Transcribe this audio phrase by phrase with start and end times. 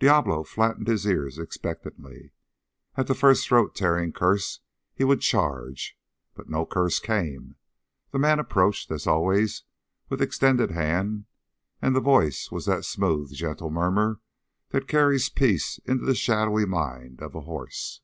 [0.00, 2.32] Diablo flattened his ears expectantly.
[2.96, 4.58] At the first throat tearing curse
[4.92, 5.96] he would charge.
[6.34, 7.54] But no curse came.
[8.10, 9.62] The man approached, as always,
[10.08, 11.26] with extended hand,
[11.80, 14.18] and the voice was the smooth, gentle murmur
[14.70, 18.00] that carries peace into the shadowy mind of a horse.